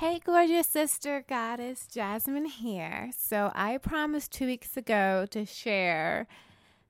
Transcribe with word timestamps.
Hey, 0.00 0.20
gorgeous 0.22 0.66
sister 0.66 1.24
goddess, 1.26 1.88
Jasmyne 1.90 2.48
here. 2.48 3.08
So, 3.16 3.50
I 3.54 3.78
promised 3.78 4.30
two 4.30 4.44
weeks 4.44 4.76
ago 4.76 5.24
to 5.30 5.46
share 5.46 6.26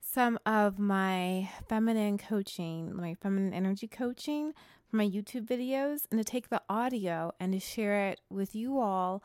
some 0.00 0.40
of 0.44 0.80
my 0.80 1.48
feminine 1.68 2.18
coaching, 2.18 2.92
my 2.96 3.14
feminine 3.14 3.54
energy 3.54 3.86
coaching 3.86 4.54
from 4.90 4.98
my 4.98 5.08
YouTube 5.08 5.46
videos, 5.46 6.06
and 6.10 6.18
to 6.18 6.24
take 6.24 6.48
the 6.48 6.60
audio 6.68 7.30
and 7.38 7.52
to 7.52 7.60
share 7.60 8.08
it 8.08 8.20
with 8.28 8.56
you 8.56 8.80
all 8.80 9.22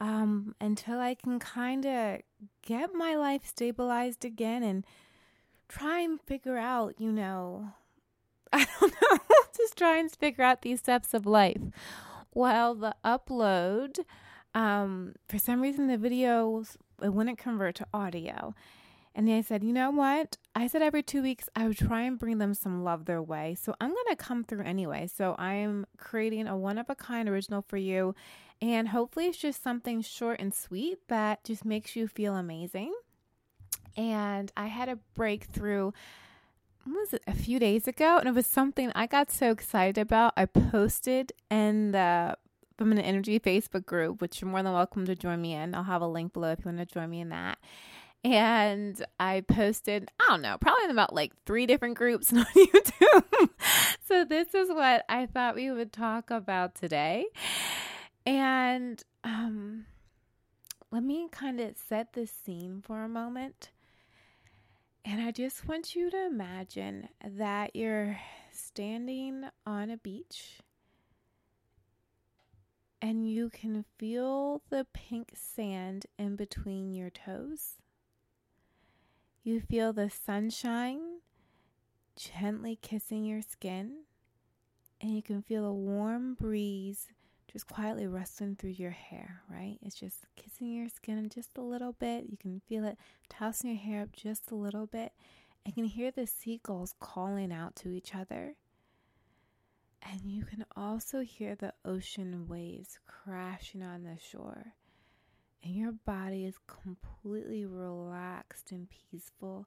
um, 0.00 0.54
until 0.58 0.98
I 0.98 1.14
can 1.14 1.38
kind 1.38 1.84
of 1.84 2.20
get 2.62 2.94
my 2.94 3.14
life 3.14 3.44
stabilized 3.44 4.24
again 4.24 4.62
and 4.62 4.86
try 5.68 6.00
and 6.00 6.18
figure 6.18 6.56
out, 6.56 6.94
you 6.98 7.12
know, 7.12 7.74
I 8.54 8.66
don't 8.80 8.94
know, 9.02 9.18
just 9.54 9.76
try 9.76 9.98
and 9.98 10.10
figure 10.10 10.44
out 10.44 10.62
these 10.62 10.80
steps 10.80 11.12
of 11.12 11.26
life. 11.26 11.60
Well, 12.34 12.74
the 12.74 12.94
upload, 13.04 13.98
um, 14.54 15.14
for 15.28 15.38
some 15.38 15.60
reason, 15.60 15.86
the 15.86 15.98
video 15.98 16.64
it 17.02 17.12
wouldn't 17.12 17.38
convert 17.38 17.76
to 17.76 17.86
audio. 17.92 18.54
And 19.14 19.26
then 19.26 19.38
I 19.38 19.40
said, 19.40 19.64
you 19.64 19.72
know 19.72 19.90
what? 19.90 20.36
I 20.54 20.68
said 20.68 20.80
every 20.80 21.02
two 21.02 21.22
weeks 21.22 21.48
I 21.56 21.66
would 21.66 21.76
try 21.76 22.02
and 22.02 22.18
bring 22.18 22.38
them 22.38 22.54
some 22.54 22.84
love 22.84 23.04
their 23.04 23.22
way. 23.22 23.56
So 23.60 23.74
I'm 23.80 23.90
going 23.90 24.04
to 24.10 24.16
come 24.16 24.44
through 24.44 24.62
anyway. 24.62 25.08
So 25.12 25.34
I'm 25.38 25.86
creating 25.96 26.46
a 26.46 26.56
one 26.56 26.78
of 26.78 26.88
a 26.88 26.94
kind 26.94 27.28
original 27.28 27.62
for 27.62 27.76
you. 27.76 28.14
And 28.60 28.88
hopefully 28.88 29.26
it's 29.26 29.38
just 29.38 29.62
something 29.62 30.02
short 30.02 30.40
and 30.40 30.54
sweet 30.54 30.98
that 31.08 31.42
just 31.42 31.64
makes 31.64 31.96
you 31.96 32.06
feel 32.06 32.36
amazing. 32.36 32.94
And 33.96 34.52
I 34.56 34.66
had 34.66 34.88
a 34.88 35.00
breakthrough 35.14 35.90
was 36.86 37.12
it 37.12 37.22
a 37.26 37.34
few 37.34 37.58
days 37.58 37.86
ago 37.86 38.18
and 38.18 38.28
it 38.28 38.34
was 38.34 38.46
something 38.46 38.90
I 38.94 39.06
got 39.06 39.30
so 39.30 39.50
excited 39.50 39.98
about. 39.98 40.32
I 40.36 40.46
posted 40.46 41.32
in 41.50 41.92
the 41.92 42.36
Feminine 42.78 43.04
Energy 43.04 43.40
Facebook 43.40 43.86
group, 43.86 44.20
which 44.20 44.40
you're 44.40 44.50
more 44.50 44.62
than 44.62 44.72
welcome 44.72 45.04
to 45.06 45.14
join 45.14 45.42
me 45.42 45.54
in. 45.54 45.74
I'll 45.74 45.82
have 45.84 46.02
a 46.02 46.06
link 46.06 46.32
below 46.32 46.52
if 46.52 46.60
you 46.60 46.66
want 46.66 46.78
to 46.78 46.86
join 46.86 47.10
me 47.10 47.20
in 47.20 47.30
that. 47.30 47.58
And 48.24 49.04
I 49.18 49.42
posted, 49.42 50.10
I 50.20 50.26
don't 50.28 50.42
know, 50.42 50.56
probably 50.60 50.84
in 50.84 50.90
about 50.90 51.14
like 51.14 51.32
three 51.44 51.66
different 51.66 51.96
groups 51.96 52.32
on 52.32 52.44
YouTube. 52.56 53.50
so 54.06 54.24
this 54.24 54.54
is 54.54 54.68
what 54.68 55.04
I 55.08 55.26
thought 55.26 55.54
we 55.54 55.70
would 55.70 55.92
talk 55.92 56.30
about 56.30 56.74
today. 56.74 57.26
And 58.24 59.02
um 59.24 59.86
let 60.90 61.02
me 61.02 61.28
kind 61.30 61.60
of 61.60 61.76
set 61.76 62.14
the 62.14 62.26
scene 62.26 62.82
for 62.82 63.02
a 63.02 63.08
moment. 63.08 63.70
And 65.04 65.22
I 65.22 65.30
just 65.30 65.66
want 65.66 65.94
you 65.94 66.10
to 66.10 66.26
imagine 66.26 67.08
that 67.24 67.74
you're 67.74 68.18
standing 68.52 69.44
on 69.66 69.90
a 69.90 69.96
beach 69.96 70.58
and 73.00 73.30
you 73.30 73.48
can 73.48 73.84
feel 73.98 74.62
the 74.70 74.86
pink 74.92 75.32
sand 75.34 76.06
in 76.18 76.36
between 76.36 76.94
your 76.94 77.10
toes. 77.10 77.76
You 79.42 79.60
feel 79.60 79.92
the 79.92 80.10
sunshine 80.10 81.20
gently 82.16 82.76
kissing 82.82 83.24
your 83.24 83.42
skin, 83.42 84.02
and 85.00 85.14
you 85.14 85.22
can 85.22 85.42
feel 85.42 85.64
a 85.64 85.72
warm 85.72 86.34
breeze 86.34 87.08
just 87.50 87.66
quietly 87.66 88.06
rustling 88.06 88.56
through 88.56 88.70
your 88.70 88.90
hair, 88.90 89.42
right? 89.50 89.78
It's 89.82 89.96
just 89.96 90.26
kissing 90.36 90.70
your 90.70 90.88
skin 90.88 91.28
just 91.28 91.56
a 91.56 91.62
little 91.62 91.92
bit. 91.92 92.26
You 92.28 92.36
can 92.36 92.60
feel 92.68 92.84
it 92.84 92.98
tossing 93.28 93.70
your 93.70 93.78
hair 93.78 94.02
up 94.02 94.12
just 94.12 94.50
a 94.50 94.54
little 94.54 94.86
bit. 94.86 95.12
And 95.64 95.74
can 95.74 95.84
hear 95.84 96.10
the 96.10 96.26
seagulls 96.26 96.94
calling 97.00 97.52
out 97.52 97.76
to 97.76 97.90
each 97.90 98.14
other. 98.14 98.54
And 100.02 100.20
you 100.24 100.44
can 100.44 100.64
also 100.76 101.20
hear 101.20 101.54
the 101.54 101.74
ocean 101.84 102.46
waves 102.48 102.98
crashing 103.06 103.82
on 103.82 104.04
the 104.04 104.16
shore. 104.18 104.74
And 105.62 105.74
your 105.74 105.92
body 105.92 106.46
is 106.46 106.54
completely 106.66 107.66
relaxed 107.66 108.70
and 108.70 108.88
peaceful 108.88 109.66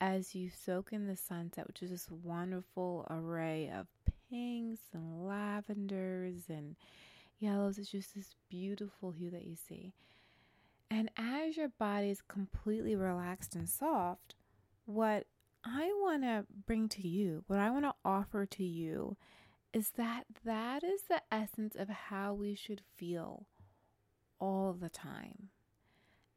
as 0.00 0.34
you 0.34 0.50
soak 0.50 0.92
in 0.92 1.06
the 1.06 1.16
sunset, 1.16 1.66
which 1.66 1.82
is 1.82 1.90
this 1.90 2.08
wonderful 2.10 3.06
array 3.08 3.70
of 3.74 3.86
pinks 4.28 4.80
and 4.92 5.26
lavenders 5.26 6.48
and 6.48 6.74
yellows. 7.42 7.78
It's 7.78 7.90
just 7.90 8.14
this 8.14 8.34
beautiful 8.48 9.10
hue 9.10 9.30
that 9.30 9.44
you 9.44 9.56
see. 9.56 9.92
And 10.90 11.10
as 11.16 11.56
your 11.56 11.68
body 11.68 12.10
is 12.10 12.20
completely 12.20 12.94
relaxed 12.94 13.54
and 13.54 13.68
soft, 13.68 14.34
what 14.84 15.26
I 15.64 15.86
want 16.00 16.22
to 16.22 16.46
bring 16.66 16.88
to 16.90 17.06
you, 17.06 17.44
what 17.46 17.58
I 17.58 17.70
want 17.70 17.84
to 17.84 17.94
offer 18.04 18.46
to 18.46 18.64
you, 18.64 19.16
is 19.72 19.90
that 19.96 20.24
that 20.44 20.84
is 20.84 21.02
the 21.08 21.22
essence 21.30 21.74
of 21.74 21.88
how 21.88 22.34
we 22.34 22.54
should 22.54 22.82
feel 22.96 23.46
all 24.38 24.74
the 24.74 24.90
time, 24.90 25.48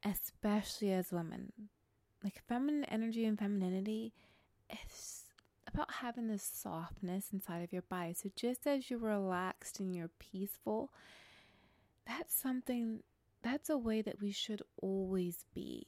especially 0.05 0.93
as 0.93 1.11
women. 1.11 1.51
Like 2.23 2.41
feminine 2.47 2.85
energy 2.85 3.25
and 3.25 3.37
femininity 3.37 4.13
is 4.71 5.24
about 5.75 5.91
having 5.95 6.27
this 6.27 6.43
softness 6.43 7.27
inside 7.33 7.61
of 7.61 7.73
your 7.73 7.81
body. 7.83 8.13
So 8.13 8.29
just 8.35 8.65
as 8.65 8.89
you're 8.89 8.99
relaxed 8.99 9.79
and 9.79 9.93
you're 9.93 10.11
peaceful, 10.19 10.91
that's 12.07 12.33
something 12.33 13.03
that's 13.43 13.69
a 13.69 13.77
way 13.77 14.01
that 14.01 14.21
we 14.21 14.31
should 14.31 14.61
always 14.81 15.43
be. 15.53 15.87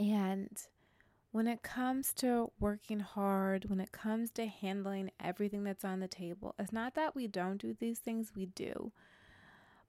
And 0.00 0.58
when 1.30 1.46
it 1.46 1.62
comes 1.62 2.12
to 2.14 2.50
working 2.58 3.00
hard, 3.00 3.70
when 3.70 3.80
it 3.80 3.92
comes 3.92 4.30
to 4.32 4.46
handling 4.46 5.10
everything 5.22 5.62
that's 5.62 5.84
on 5.84 6.00
the 6.00 6.08
table, 6.08 6.54
it's 6.58 6.72
not 6.72 6.94
that 6.96 7.14
we 7.14 7.28
don't 7.28 7.58
do 7.58 7.74
these 7.78 8.00
things, 8.00 8.32
we 8.34 8.46
do. 8.46 8.92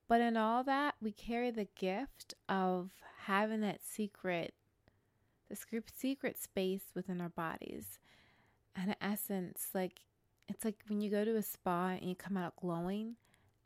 But 0.08 0.20
in 0.20 0.36
all 0.36 0.62
that, 0.64 0.94
we 1.02 1.10
carry 1.10 1.50
the 1.50 1.68
gift 1.74 2.34
of 2.48 2.90
having 3.24 3.62
that 3.62 3.80
secret 3.84 4.54
the 5.48 5.56
secret 5.56 6.38
space 6.38 6.84
within 6.94 7.20
our 7.20 7.28
bodies. 7.28 7.98
And 8.74 8.90
in 8.90 8.96
essence, 9.00 9.68
like 9.74 10.00
it's 10.48 10.64
like 10.64 10.76
when 10.88 11.00
you 11.00 11.10
go 11.10 11.24
to 11.24 11.36
a 11.36 11.42
spa 11.42 11.96
and 12.00 12.08
you 12.08 12.14
come 12.14 12.36
out 12.36 12.56
glowing, 12.56 13.16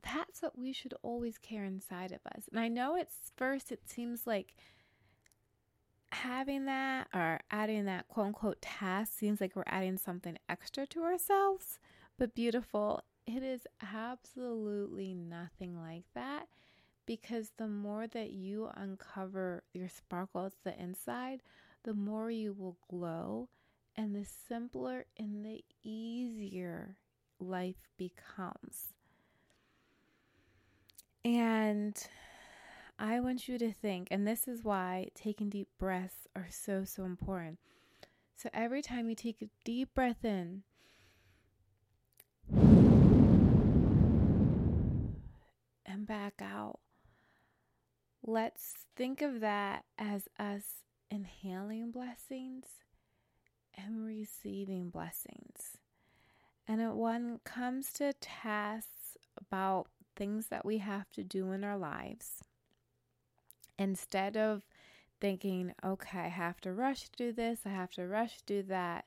that's 0.02 0.40
what 0.40 0.58
we 0.58 0.72
should 0.72 0.94
always 1.02 1.38
care 1.38 1.64
inside 1.64 2.12
of 2.12 2.20
us. 2.34 2.44
And 2.50 2.58
I 2.58 2.68
know 2.68 2.96
it's 2.96 3.32
first, 3.36 3.70
it 3.70 3.88
seems 3.88 4.26
like 4.26 4.54
having 6.12 6.64
that 6.66 7.06
or 7.14 7.40
adding 7.50 7.84
that 7.84 8.08
quote 8.08 8.26
unquote 8.26 8.60
task 8.60 9.12
seems 9.12 9.40
like 9.40 9.54
we're 9.54 9.62
adding 9.66 9.96
something 9.96 10.38
extra 10.48 10.86
to 10.86 11.02
ourselves, 11.02 11.78
but 12.18 12.34
beautiful. 12.34 13.02
It 13.26 13.42
is 13.42 13.66
absolutely 13.94 15.14
nothing 15.14 15.78
like 15.80 16.04
that 16.14 16.48
because 17.06 17.52
the 17.58 17.68
more 17.68 18.06
that 18.08 18.30
you 18.30 18.70
uncover 18.74 19.62
your 19.72 19.88
sparkles 19.88 20.54
the 20.64 20.80
inside, 20.80 21.42
the 21.84 21.94
more 21.94 22.30
you 22.30 22.52
will 22.52 22.76
glow 22.88 23.48
and 23.96 24.14
the 24.14 24.26
simpler 24.48 25.06
and 25.18 25.44
the 25.44 25.64
easier 25.82 26.96
life 27.38 27.88
becomes. 27.96 28.94
And 31.24 31.96
I 32.98 33.20
want 33.20 33.48
you 33.48 33.58
to 33.58 33.72
think, 33.72 34.08
and 34.10 34.26
this 34.26 34.46
is 34.46 34.64
why 34.64 35.08
taking 35.14 35.48
deep 35.48 35.68
breaths 35.78 36.28
are 36.36 36.48
so, 36.50 36.84
so 36.84 37.04
important. 37.04 37.58
So 38.36 38.48
every 38.54 38.82
time 38.82 39.08
you 39.08 39.14
take 39.14 39.42
a 39.42 39.50
deep 39.64 39.94
breath 39.94 40.24
in, 40.24 40.62
and 45.84 46.06
back 46.06 46.40
out, 46.40 46.78
let's 48.22 48.86
think 48.96 49.20
of 49.20 49.40
that 49.40 49.84
as 49.98 50.28
us 50.38 50.64
inhaling 51.10 51.90
blessings 51.90 52.66
and 53.76 54.04
receiving 54.04 54.90
blessings. 54.90 55.78
And 56.68 56.96
when 56.96 57.34
it 57.34 57.44
comes 57.44 57.92
to 57.94 58.12
tasks 58.12 59.16
about 59.36 59.88
things 60.16 60.48
that 60.48 60.64
we 60.64 60.78
have 60.78 61.10
to 61.12 61.24
do 61.24 61.52
in 61.52 61.64
our 61.64 61.78
lives, 61.78 62.42
instead 63.78 64.36
of 64.36 64.64
thinking, 65.20 65.74
okay, 65.84 66.20
I 66.20 66.28
have 66.28 66.60
to 66.62 66.72
rush 66.72 67.08
to 67.08 67.10
do 67.16 67.32
this, 67.32 67.60
I 67.66 67.70
have 67.70 67.90
to 67.92 68.06
rush 68.06 68.38
to 68.38 68.44
do 68.46 68.62
that, 68.64 69.06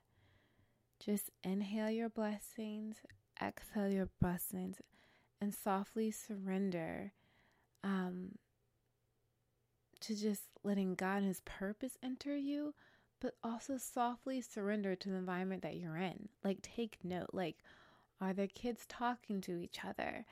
just 1.00 1.32
inhale 1.44 1.90
your 1.90 2.10
blessings, 2.10 2.98
exhale 3.42 3.90
your 3.90 4.10
blessings, 4.20 4.78
and 5.40 5.54
softly 5.54 6.12
surrender 6.12 7.14
um, 7.84 8.38
to 10.04 10.16
just 10.16 10.44
letting 10.64 10.96
God 10.96 11.18
and 11.20 11.28
His 11.28 11.42
purpose 11.42 11.98
enter 12.04 12.36
you, 12.38 12.74
but 13.20 13.36
also 13.44 13.78
softly 13.78 14.42
surrender 14.42 14.96
to 14.96 15.10
the 15.10 15.16
environment 15.16 15.62
that 15.64 15.78
you're 15.78 15.98
in. 15.98 16.30
Like, 16.44 16.62
take 16.62 16.98
note. 17.04 17.30
Like, 17.34 17.58
are 18.22 18.34
the 18.34 18.48
kids 18.48 18.86
talking 18.88 19.42
to 19.42 19.58
each 19.60 19.80
other? 19.86 20.26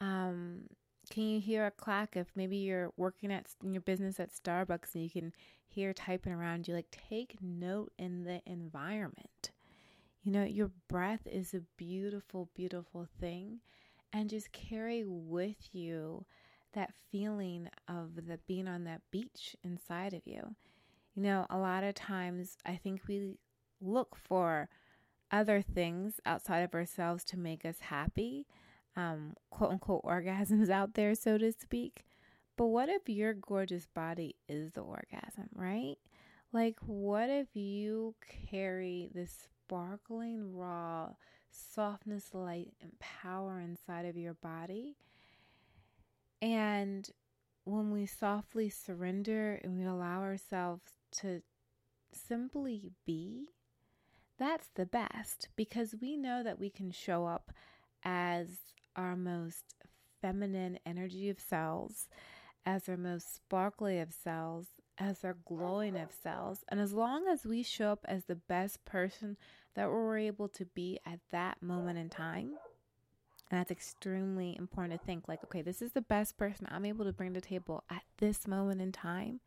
Um, 0.00 0.64
can 1.10 1.24
you 1.24 1.40
hear 1.40 1.66
a 1.66 1.70
clack 1.70 2.16
if 2.16 2.28
maybe 2.36 2.56
you're 2.58 2.92
working 2.96 3.32
at 3.32 3.46
your 3.62 3.82
business 3.82 4.20
at 4.20 4.32
Starbucks 4.32 4.94
and 4.94 5.04
you 5.04 5.10
can 5.10 5.32
hear 5.66 5.92
typing 5.92 6.32
around 6.32 6.68
you? 6.68 6.74
Like, 6.74 6.90
take 7.10 7.36
note 7.42 7.92
in 7.98 8.24
the 8.24 8.42
environment. 8.46 9.50
You 10.22 10.32
know, 10.32 10.44
your 10.44 10.70
breath 10.88 11.26
is 11.26 11.54
a 11.54 11.62
beautiful, 11.76 12.48
beautiful 12.54 13.06
thing. 13.20 13.60
and 14.12 14.28
just 14.30 14.52
carry 14.52 15.04
with 15.06 15.68
you 15.72 16.24
that 16.72 16.92
feeling 17.10 17.68
of 17.88 18.26
the 18.26 18.38
being 18.46 18.68
on 18.68 18.84
that 18.84 19.02
beach 19.10 19.56
inside 19.62 20.14
of 20.14 20.22
you. 20.24 20.54
You 21.14 21.22
know, 21.22 21.46
a 21.50 21.58
lot 21.58 21.84
of 21.84 21.94
times 21.94 22.56
I 22.64 22.76
think 22.76 23.02
we 23.08 23.36
look 23.80 24.16
for 24.16 24.68
other 25.30 25.62
things 25.62 26.20
outside 26.26 26.60
of 26.60 26.74
ourselves 26.74 27.24
to 27.24 27.38
make 27.38 27.64
us 27.64 27.80
happy, 27.80 28.46
um, 28.96 29.34
quote 29.50 29.72
unquote 29.72 30.04
orgasms 30.04 30.70
out 30.70 30.94
there, 30.94 31.14
so 31.14 31.38
to 31.38 31.52
speak. 31.52 32.04
But 32.56 32.66
what 32.66 32.88
if 32.88 33.08
your 33.08 33.32
gorgeous 33.32 33.86
body 33.86 34.36
is 34.48 34.72
the 34.72 34.82
orgasm, 34.82 35.48
right? 35.54 35.96
Like, 36.52 36.78
what 36.84 37.30
if 37.30 37.54
you 37.54 38.16
carry 38.50 39.08
this 39.14 39.48
sparkling, 39.64 40.56
raw 40.56 41.10
softness, 41.50 42.34
light, 42.34 42.72
and 42.82 42.98
power 42.98 43.60
inside 43.60 44.04
of 44.04 44.16
your 44.16 44.34
body? 44.34 44.96
And 46.42 47.08
when 47.64 47.90
we 47.90 48.06
softly 48.06 48.68
surrender 48.68 49.60
and 49.62 49.76
we 49.76 49.84
allow 49.84 50.20
ourselves 50.20 50.92
to 51.20 51.42
simply 52.12 52.92
be, 53.06 53.48
that's 54.38 54.68
the 54.74 54.86
best 54.86 55.48
because 55.56 55.94
we 56.00 56.16
know 56.16 56.42
that 56.42 56.58
we 56.58 56.70
can 56.70 56.90
show 56.90 57.26
up 57.26 57.52
as 58.02 58.48
our 58.96 59.16
most 59.16 59.74
feminine 60.20 60.78
energy 60.86 61.28
of 61.28 61.38
cells, 61.38 62.08
as 62.64 62.88
our 62.88 62.96
most 62.96 63.34
sparkly 63.34 64.00
of 64.00 64.12
cells, 64.12 64.66
as 64.98 65.24
our 65.24 65.36
glowing 65.44 65.96
of 65.96 66.10
cells. 66.12 66.64
And 66.68 66.80
as 66.80 66.92
long 66.92 67.26
as 67.28 67.44
we 67.44 67.62
show 67.62 67.92
up 67.92 68.04
as 68.08 68.24
the 68.24 68.34
best 68.34 68.84
person 68.84 69.36
that 69.74 69.90
we're 69.90 70.18
able 70.18 70.48
to 70.48 70.64
be 70.64 70.98
at 71.06 71.20
that 71.30 71.62
moment 71.62 71.98
in 71.98 72.08
time, 72.08 72.52
and 73.50 73.58
that's 73.58 73.70
extremely 73.70 74.56
important 74.56 74.98
to 74.98 75.06
think 75.06 75.26
like, 75.26 75.42
okay, 75.44 75.62
this 75.62 75.82
is 75.82 75.92
the 75.92 76.00
best 76.00 76.36
person 76.36 76.68
I'm 76.70 76.84
able 76.84 77.04
to 77.04 77.12
bring 77.12 77.34
to 77.34 77.40
the 77.40 77.46
table 77.46 77.82
at 77.90 78.02
this 78.18 78.46
moment 78.46 78.80
in 78.80 78.92
time. 78.92 79.40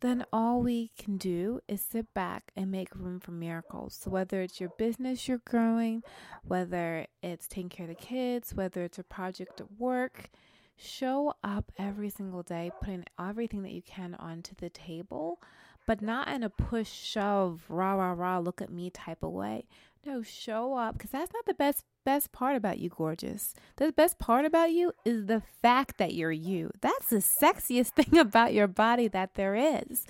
Then 0.00 0.24
all 0.32 0.60
we 0.62 0.92
can 0.96 1.16
do 1.16 1.60
is 1.66 1.80
sit 1.80 2.14
back 2.14 2.52
and 2.54 2.70
make 2.70 2.94
room 2.94 3.18
for 3.18 3.32
miracles. 3.32 3.98
So, 4.00 4.10
whether 4.10 4.40
it's 4.42 4.60
your 4.60 4.70
business 4.78 5.26
you're 5.26 5.42
growing, 5.44 6.04
whether 6.46 7.06
it's 7.20 7.48
taking 7.48 7.68
care 7.68 7.90
of 7.90 7.96
the 7.96 8.02
kids, 8.02 8.54
whether 8.54 8.84
it's 8.84 9.00
a 9.00 9.02
project 9.02 9.60
at 9.60 9.66
work, 9.76 10.30
show 10.76 11.34
up 11.42 11.72
every 11.78 12.10
single 12.10 12.44
day, 12.44 12.70
putting 12.80 13.04
everything 13.18 13.62
that 13.64 13.72
you 13.72 13.82
can 13.82 14.14
onto 14.14 14.54
the 14.54 14.70
table, 14.70 15.40
but 15.84 16.00
not 16.00 16.28
in 16.28 16.44
a 16.44 16.50
push, 16.50 16.90
shove, 16.90 17.64
rah, 17.68 17.94
rah, 17.94 18.12
rah, 18.12 18.38
look 18.38 18.62
at 18.62 18.70
me 18.70 18.90
type 18.90 19.24
of 19.24 19.32
way. 19.32 19.66
No, 20.08 20.22
show 20.22 20.72
up 20.72 20.96
because 20.96 21.10
that's 21.10 21.34
not 21.34 21.44
the 21.44 21.52
best 21.52 21.84
best 22.06 22.32
part 22.32 22.56
about 22.56 22.78
you, 22.78 22.88
gorgeous. 22.88 23.52
The 23.76 23.92
best 23.92 24.18
part 24.18 24.46
about 24.46 24.72
you 24.72 24.92
is 25.04 25.26
the 25.26 25.42
fact 25.60 25.98
that 25.98 26.14
you're 26.14 26.32
you. 26.32 26.70
That's 26.80 27.10
the 27.10 27.18
sexiest 27.18 27.88
thing 27.94 28.18
about 28.18 28.54
your 28.54 28.68
body 28.68 29.08
that 29.08 29.34
there 29.34 29.54
is. 29.54 30.06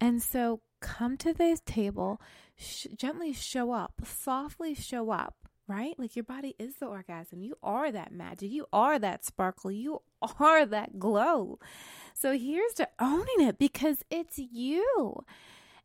And 0.00 0.22
so 0.22 0.60
come 0.80 1.16
to 1.16 1.32
this 1.32 1.60
table, 1.66 2.20
sh- 2.56 2.86
gently 2.96 3.32
show 3.32 3.72
up, 3.72 3.94
softly 4.04 4.74
show 4.74 5.10
up, 5.10 5.34
right? 5.66 5.98
Like 5.98 6.14
your 6.14 6.22
body 6.22 6.54
is 6.60 6.76
the 6.76 6.86
orgasm. 6.86 7.42
You 7.42 7.56
are 7.64 7.90
that 7.90 8.12
magic. 8.12 8.52
You 8.52 8.66
are 8.72 9.00
that 9.00 9.24
sparkle. 9.24 9.72
You 9.72 10.02
are 10.38 10.64
that 10.64 11.00
glow. 11.00 11.58
So 12.14 12.38
here's 12.38 12.74
to 12.74 12.88
owning 13.00 13.40
it 13.40 13.58
because 13.58 14.04
it's 14.08 14.38
you. 14.38 15.24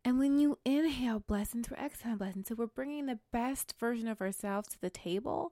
And 0.08 0.20
when 0.20 0.40
you 0.40 0.58
inhale 0.64 1.20
blessings, 1.20 1.70
we're 1.70 1.86
exhaling 1.86 2.18
blessings. 2.18 2.48
So 2.48 2.56
we're 2.56 2.68
bringing 2.68 3.08
the 3.08 3.20
best 3.34 3.74
version 3.78 4.08
of 4.08 4.22
ourselves 4.22 4.70
to 4.70 4.80
the 4.80 4.90
table. 4.90 5.52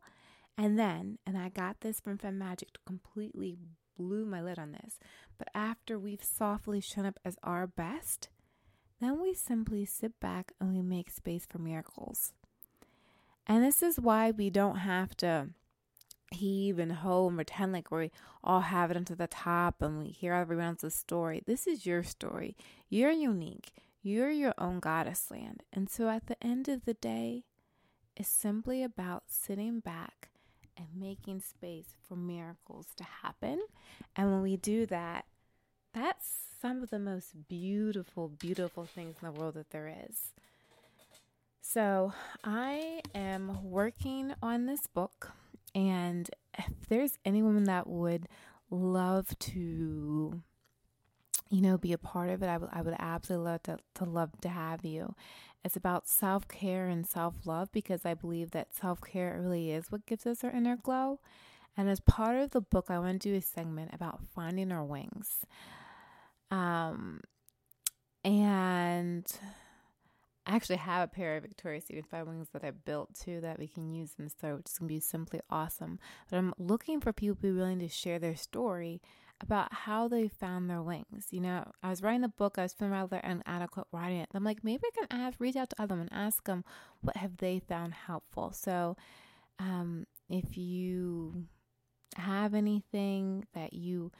And 0.57 0.79
then, 0.79 1.17
and 1.27 1.37
I 1.37 1.49
got 1.49 1.81
this 1.81 1.99
from 1.99 2.17
Fem 2.17 2.37
Magic 2.37 2.71
to 2.71 2.79
completely 2.85 3.57
blew 3.97 4.25
my 4.25 4.41
lid 4.41 4.57
on 4.57 4.71
this. 4.71 4.97
But 5.37 5.49
after 5.53 5.99
we've 5.99 6.23
softly 6.23 6.79
shown 6.79 7.05
up 7.05 7.19
as 7.25 7.35
our 7.43 7.67
best, 7.67 8.29
then 9.01 9.21
we 9.21 9.33
simply 9.33 9.83
sit 9.83 10.21
back 10.21 10.53
and 10.61 10.73
we 10.73 10.81
make 10.81 11.11
space 11.11 11.45
for 11.45 11.57
miracles. 11.57 12.31
And 13.45 13.61
this 13.61 13.83
is 13.83 13.99
why 13.99 14.31
we 14.31 14.49
don't 14.49 14.77
have 14.77 15.17
to 15.17 15.49
heave 16.31 16.79
and 16.79 16.93
hoe 16.93 17.27
and 17.27 17.35
pretend 17.35 17.73
like 17.73 17.91
we 17.91 18.09
all 18.41 18.61
have 18.61 18.89
it 18.89 18.95
into 18.95 19.17
the 19.17 19.27
top 19.27 19.81
and 19.81 19.99
we 19.99 20.11
hear 20.11 20.31
everyone 20.31 20.67
else's 20.67 20.95
story. 20.95 21.43
This 21.45 21.67
is 21.67 21.85
your 21.85 22.03
story. 22.03 22.55
You're 22.87 23.11
unique. 23.11 23.73
You're 24.07 24.29
your 24.29 24.53
own 24.59 24.81
goddess 24.81 25.31
land. 25.31 25.63
And 25.73 25.89
so 25.89 26.09
at 26.09 26.27
the 26.27 26.37
end 26.39 26.69
of 26.69 26.85
the 26.85 26.93
day, 26.93 27.43
it's 28.15 28.29
simply 28.29 28.83
about 28.83 29.23
sitting 29.29 29.79
back 29.79 30.29
and 30.77 30.85
making 30.95 31.41
space 31.41 31.95
for 32.07 32.15
miracles 32.15 32.85
to 32.97 33.03
happen. 33.03 33.61
And 34.15 34.29
when 34.29 34.43
we 34.43 34.57
do 34.57 34.85
that, 34.85 35.25
that's 35.91 36.29
some 36.61 36.83
of 36.83 36.91
the 36.91 36.99
most 36.99 37.47
beautiful, 37.47 38.27
beautiful 38.27 38.85
things 38.85 39.15
in 39.23 39.33
the 39.33 39.39
world 39.39 39.55
that 39.55 39.71
there 39.71 39.91
is. 40.07 40.33
So 41.59 42.13
I 42.43 43.01
am 43.15 43.63
working 43.63 44.35
on 44.39 44.67
this 44.67 44.85
book, 44.85 45.31
and 45.73 46.29
if 46.59 46.87
there's 46.89 47.17
anyone 47.25 47.63
that 47.63 47.87
would 47.87 48.27
love 48.69 49.35
to 49.39 50.43
you 51.49 51.61
know, 51.61 51.77
be 51.77 51.93
a 51.93 51.97
part 51.97 52.29
of 52.29 52.41
it, 52.41 52.47
I 52.47 52.57
would 52.57 52.69
I 52.71 52.81
would 52.81 52.95
absolutely 52.99 53.51
love 53.51 53.63
to, 53.63 53.77
to 53.95 54.05
love 54.05 54.31
to 54.41 54.49
have 54.49 54.83
you. 54.83 55.15
It's 55.63 55.75
about 55.75 56.07
self 56.07 56.47
care 56.47 56.87
and 56.87 57.07
self 57.07 57.35
love 57.45 57.71
because 57.71 58.05
I 58.05 58.13
believe 58.13 58.51
that 58.51 58.73
self 58.75 59.01
care 59.01 59.39
really 59.41 59.71
is 59.71 59.91
what 59.91 60.05
gives 60.05 60.25
us 60.25 60.43
our 60.43 60.51
inner 60.51 60.75
glow. 60.75 61.19
And 61.77 61.89
as 61.89 61.99
part 61.99 62.37
of 62.37 62.51
the 62.51 62.61
book, 62.61 62.85
I 62.89 62.99
want 62.99 63.21
to 63.21 63.29
do 63.29 63.35
a 63.35 63.41
segment 63.41 63.91
about 63.93 64.21
finding 64.33 64.71
our 64.71 64.83
wings. 64.83 65.45
Um, 66.49 67.21
and 68.23 69.25
I 70.45 70.55
actually 70.55 70.77
have 70.77 71.03
a 71.03 71.11
pair 71.11 71.35
of 71.35 71.43
Victoria's 71.43 71.85
Secret 71.85 72.05
Five 72.05 72.27
Wings 72.27 72.47
that 72.53 72.63
I 72.63 72.71
built 72.71 73.13
too 73.13 73.41
that 73.41 73.59
we 73.59 73.67
can 73.67 73.93
use 73.93 74.11
in 74.17 74.25
the 74.25 74.29
store, 74.29 74.55
which 74.55 74.67
is 74.67 74.77
going 74.77 74.87
to 74.87 74.93
be 74.95 74.99
simply 74.99 75.41
awesome. 75.49 75.99
But 76.29 76.37
I'm 76.37 76.53
looking 76.57 77.01
for 77.01 77.11
people 77.11 77.35
to 77.35 77.41
be 77.41 77.51
willing 77.51 77.79
to 77.79 77.89
share 77.89 78.19
their 78.19 78.35
story 78.35 79.01
about 79.41 79.73
how 79.73 80.07
they 80.07 80.27
found 80.27 80.69
their 80.69 80.81
wings. 80.81 81.27
You 81.31 81.41
know, 81.41 81.71
I 81.83 81.89
was 81.89 82.01
writing 82.01 82.21
the 82.21 82.29
book, 82.29 82.57
I 82.57 82.63
was 82.63 82.73
feeling 82.73 82.93
rather 82.93 83.17
inadequate 83.17 83.87
writing 83.91 84.19
it. 84.19 84.29
I'm 84.33 84.43
like, 84.43 84.63
maybe 84.63 84.83
I 84.85 85.07
can 85.07 85.21
ask, 85.21 85.39
reach 85.39 85.55
out 85.55 85.71
to 85.71 85.87
them 85.87 85.99
and 85.99 86.09
ask 86.11 86.43
them 86.45 86.63
what 87.01 87.17
have 87.17 87.37
they 87.37 87.59
found 87.59 87.93
helpful. 87.93 88.51
So, 88.53 88.95
um, 89.59 90.05
if 90.29 90.57
you 90.57 91.45
have 92.15 92.53
anything 92.53 93.45
that 93.53 93.73
you 93.73 94.11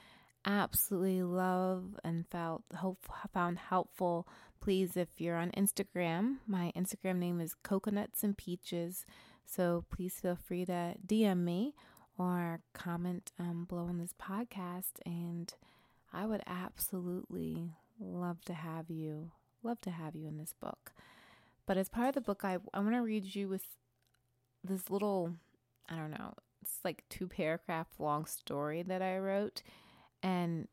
absolutely 0.45 1.23
love 1.23 1.97
and 2.03 2.27
felt 2.27 2.63
hope, 2.75 3.05
found 3.33 3.57
helpful, 3.57 4.27
please, 4.61 4.95
if 4.95 5.09
you're 5.17 5.37
on 5.37 5.51
Instagram, 5.51 6.37
my 6.47 6.71
Instagram 6.75 7.17
name 7.17 7.39
is 7.41 7.55
Coconuts 7.63 8.23
and 8.23 8.37
Peaches. 8.37 9.05
So 9.45 9.85
please 9.91 10.19
feel 10.19 10.35
free 10.35 10.65
to 10.65 10.95
DM 11.05 11.39
me 11.39 11.75
or 12.17 12.61
comment 12.73 13.31
um, 13.39 13.65
below 13.67 13.83
on 13.83 13.97
this 13.97 14.13
podcast. 14.21 14.99
And 15.05 15.53
I 16.13 16.25
would 16.25 16.41
absolutely 16.47 17.71
love 17.99 18.43
to 18.45 18.53
have 18.53 18.89
you, 18.89 19.31
love 19.63 19.81
to 19.81 19.91
have 19.91 20.15
you 20.15 20.27
in 20.27 20.37
this 20.37 20.53
book. 20.59 20.93
But 21.65 21.77
as 21.77 21.89
part 21.89 22.09
of 22.09 22.15
the 22.15 22.21
book, 22.21 22.41
I, 22.43 22.57
I 22.73 22.79
want 22.79 22.93
to 22.93 23.01
read 23.01 23.35
you 23.35 23.49
with 23.49 23.63
this 24.63 24.89
little, 24.89 25.33
I 25.89 25.95
don't 25.95 26.11
know, 26.11 26.33
it's 26.61 26.79
like 26.83 27.03
two 27.09 27.27
paragraph 27.27 27.87
long 27.99 28.25
story 28.25 28.83
that 28.83 29.01
I 29.01 29.17
wrote. 29.17 29.61
And 30.23 30.67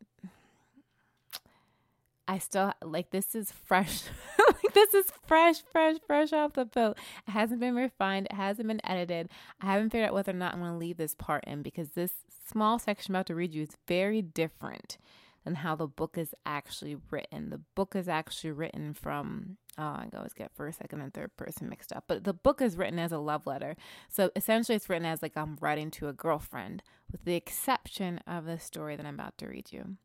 I 2.29 2.39
still 2.39 2.73
like 2.83 3.11
this 3.11 3.35
is 3.35 3.53
fresh. 3.53 4.05
like 4.63 4.75
this 4.75 4.95
is 4.95 5.07
fresh, 5.27 5.63
fresh, 5.71 5.97
fresh 6.07 6.33
off 6.33 6.55
the 6.55 6.65
boat. 6.65 6.99
It 7.27 7.33
hasn't 7.33 7.61
been 7.61 7.75
refined. 7.75 8.27
It 8.31 8.37
hasn't 8.37 8.69
been 8.69 8.81
edited. 8.85 9.29
I 9.61 9.67
haven't 9.67 9.91
figured 9.91 10.09
out 10.09 10.15
whether 10.15 10.33
or 10.33 10.37
not 10.37 10.55
I'm 10.55 10.61
going 10.61 10.73
to 10.73 10.79
leave 10.79 10.97
this 10.97 11.15
part 11.15 11.45
in 11.45 11.63
because 11.63 11.91
this 11.91 12.13
small 12.49 12.79
section 12.79 13.15
I'm 13.15 13.21
about 13.21 13.27
to 13.27 13.35
read 13.35 13.55
you 13.55 13.63
is 13.63 13.77
very 13.87 14.23
different 14.23 14.99
than 15.45 15.57
how 15.57 15.75
the 15.75 15.87
book 15.87 16.17
is 16.17 16.35
actually 16.47 16.97
written. 17.11 17.51
The 17.51 17.61
book 17.75 17.97
is 17.97 18.09
actually 18.09 18.53
written 18.53 18.95
from 18.95 19.57
oh, 19.79 19.83
I 19.83 20.09
always 20.17 20.35
get 20.35 20.55
first, 20.55 20.79
second, 20.79 21.01
and 21.01 21.13
third 21.13 21.37
person 21.37 21.69
mixed 21.69 21.93
up. 21.93 22.05
But 22.07 22.25
the 22.25 22.35
book 22.35 22.61
is 22.61 22.77
written 22.77 22.99
as 22.99 23.13
a 23.13 23.19
love 23.19 23.47
letter. 23.47 23.77
So 24.09 24.31
essentially 24.37 24.77
it's 24.77 24.89
written 24.89 25.07
as 25.07 25.23
like 25.23 25.37
I'm 25.37 25.57
writing 25.61 25.91
to 25.93 26.09
a 26.09 26.13
girlfriend, 26.13 26.83
with 27.11 27.25
the 27.25 27.35
exception 27.35 28.21
of 28.27 28.45
the 28.45 28.59
story 28.59 28.97
that 28.97 29.07
I'm 29.07 29.15
about 29.15 29.39
to 29.39 29.49
read 29.49 29.73
you. 29.73 29.97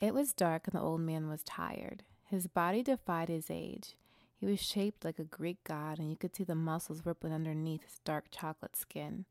It 0.00 0.14
was 0.14 0.32
dark 0.32 0.66
and 0.66 0.74
the 0.74 0.84
old 0.84 1.00
man 1.00 1.28
was 1.28 1.42
tired. 1.42 2.02
His 2.34 2.48
body 2.48 2.82
defied 2.82 3.28
his 3.28 3.46
age. 3.48 3.94
He 4.40 4.44
was 4.44 4.60
shaped 4.60 5.04
like 5.04 5.20
a 5.20 5.24
Greek 5.24 5.58
god, 5.62 6.00
and 6.00 6.10
you 6.10 6.16
could 6.16 6.34
see 6.34 6.42
the 6.42 6.56
muscles 6.56 7.06
rippling 7.06 7.32
underneath 7.32 7.84
his 7.84 8.00
dark 8.04 8.24
chocolate 8.32 8.76
skin. 8.76 9.26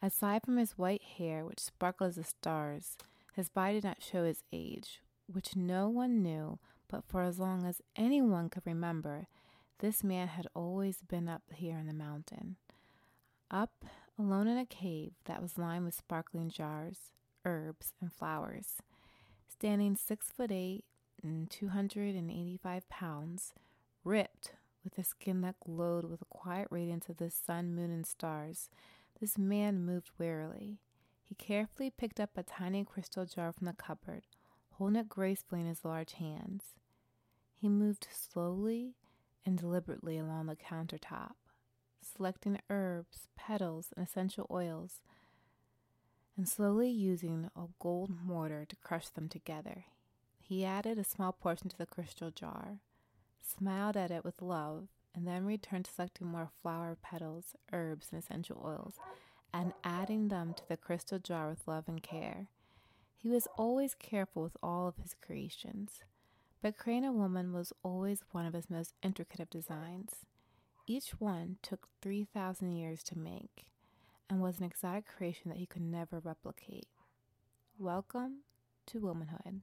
Aside 0.00 0.42
from 0.44 0.56
his 0.56 0.78
white 0.78 1.02
hair, 1.02 1.44
which 1.44 1.58
sparkled 1.58 2.10
as 2.10 2.14
the 2.14 2.22
stars, 2.22 2.96
his 3.32 3.48
body 3.48 3.74
did 3.74 3.84
not 3.84 4.00
show 4.00 4.22
his 4.22 4.44
age, 4.52 5.02
which 5.26 5.56
no 5.56 5.88
one 5.88 6.22
knew, 6.22 6.60
but 6.86 7.02
for 7.08 7.22
as 7.22 7.40
long 7.40 7.66
as 7.66 7.82
anyone 7.96 8.48
could 8.48 8.62
remember, 8.64 9.26
this 9.80 10.04
man 10.04 10.28
had 10.28 10.46
always 10.54 10.98
been 10.98 11.28
up 11.28 11.42
here 11.52 11.76
in 11.76 11.88
the 11.88 11.92
mountain. 11.92 12.54
Up 13.50 13.84
alone 14.16 14.46
in 14.46 14.56
a 14.56 14.64
cave 14.64 15.14
that 15.24 15.42
was 15.42 15.58
lined 15.58 15.84
with 15.84 15.94
sparkling 15.94 16.48
jars, 16.48 17.10
herbs, 17.44 17.94
and 18.00 18.12
flowers. 18.12 18.74
Standing 19.48 19.96
six 19.96 20.30
foot 20.30 20.52
eight 20.52 20.84
and 21.22 21.50
285 21.50 22.88
pounds, 22.88 23.52
ripped 24.04 24.52
with 24.84 24.98
a 24.98 25.04
skin 25.04 25.40
that 25.40 25.60
glowed 25.60 26.04
with 26.04 26.20
the 26.20 26.26
quiet 26.26 26.68
radiance 26.70 27.08
of 27.08 27.16
the 27.16 27.30
sun, 27.30 27.74
moon, 27.74 27.90
and 27.90 28.06
stars, 28.06 28.68
this 29.20 29.36
man 29.36 29.84
moved 29.84 30.10
warily. 30.18 30.78
He 31.22 31.34
carefully 31.34 31.90
picked 31.90 32.20
up 32.20 32.30
a 32.36 32.42
tiny 32.42 32.84
crystal 32.84 33.26
jar 33.26 33.52
from 33.52 33.66
the 33.66 33.72
cupboard, 33.72 34.22
holding 34.74 35.00
it 35.00 35.08
gracefully 35.08 35.62
in 35.62 35.66
his 35.66 35.84
large 35.84 36.12
hands. 36.14 36.74
He 37.60 37.68
moved 37.68 38.06
slowly 38.12 38.94
and 39.44 39.58
deliberately 39.58 40.18
along 40.18 40.46
the 40.46 40.56
countertop, 40.56 41.32
selecting 42.00 42.60
herbs, 42.70 43.28
petals, 43.36 43.92
and 43.96 44.06
essential 44.06 44.46
oils, 44.50 45.00
and 46.36 46.48
slowly 46.48 46.90
using 46.90 47.50
a 47.56 47.62
gold 47.80 48.10
mortar 48.24 48.64
to 48.66 48.76
crush 48.76 49.08
them 49.08 49.28
together. 49.28 49.86
He 50.48 50.64
added 50.64 50.96
a 50.96 51.02
small 51.02 51.32
portion 51.32 51.68
to 51.70 51.76
the 51.76 51.86
crystal 51.86 52.30
jar, 52.30 52.78
smiled 53.42 53.96
at 53.96 54.12
it 54.12 54.24
with 54.24 54.40
love, 54.40 54.86
and 55.12 55.26
then 55.26 55.44
returned 55.44 55.86
to 55.86 55.90
selecting 55.90 56.28
more 56.28 56.52
flower 56.62 56.96
petals, 57.02 57.56
herbs, 57.72 58.10
and 58.12 58.22
essential 58.22 58.62
oils, 58.64 58.94
and 59.52 59.72
adding 59.82 60.28
them 60.28 60.54
to 60.54 60.62
the 60.68 60.76
crystal 60.76 61.18
jar 61.18 61.48
with 61.48 61.66
love 61.66 61.88
and 61.88 62.00
care. 62.00 62.46
He 63.16 63.28
was 63.28 63.48
always 63.58 63.96
careful 63.96 64.44
with 64.44 64.56
all 64.62 64.86
of 64.86 64.98
his 64.98 65.16
creations, 65.20 66.04
but 66.62 66.78
Crane 66.78 67.04
a 67.04 67.10
Woman 67.10 67.52
was 67.52 67.72
always 67.82 68.22
one 68.30 68.46
of 68.46 68.54
his 68.54 68.70
most 68.70 68.94
intricate 69.02 69.40
of 69.40 69.50
designs. 69.50 70.26
Each 70.86 71.10
one 71.18 71.56
took 71.60 71.88
3,000 72.02 72.70
years 72.70 73.02
to 73.02 73.18
make 73.18 73.66
and 74.30 74.40
was 74.40 74.60
an 74.60 74.64
exotic 74.64 75.06
creation 75.08 75.48
that 75.48 75.58
he 75.58 75.66
could 75.66 75.82
never 75.82 76.20
replicate. 76.20 76.86
Welcome 77.80 78.42
to 78.86 79.00
womanhood. 79.00 79.62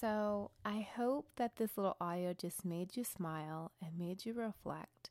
So, 0.00 0.50
I 0.64 0.86
hope 0.96 1.28
that 1.36 1.56
this 1.56 1.76
little 1.76 1.96
audio 2.00 2.34
just 2.34 2.64
made 2.64 2.96
you 2.96 3.04
smile 3.04 3.70
and 3.80 3.96
made 3.96 4.26
you 4.26 4.34
reflect, 4.34 5.10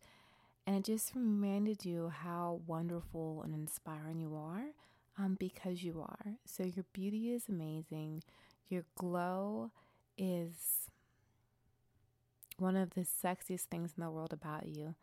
and 0.67 0.75
it 0.75 0.83
just 0.83 1.15
reminded 1.15 1.85
you 1.85 2.09
how 2.09 2.61
wonderful 2.67 3.43
and 3.43 3.53
inspiring 3.53 4.19
you 4.19 4.35
are 4.35 4.65
um, 5.17 5.35
because 5.39 5.83
you 5.83 6.01
are. 6.01 6.33
So, 6.45 6.63
your 6.63 6.85
beauty 6.91 7.31
is 7.31 7.47
amazing, 7.47 8.23
your 8.67 8.83
glow 8.95 9.71
is 10.17 10.89
one 12.57 12.75
of 12.75 12.91
the 12.91 13.01
sexiest 13.05 13.63
things 13.71 13.93
in 13.97 14.03
the 14.03 14.11
world 14.11 14.33
about 14.33 14.67
you. 14.67 14.95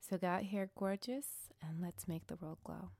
So, 0.00 0.18
go 0.18 0.26
out 0.26 0.42
here 0.42 0.70
gorgeous 0.76 1.26
and 1.62 1.80
let's 1.80 2.08
make 2.08 2.26
the 2.26 2.36
world 2.36 2.58
glow. 2.64 2.90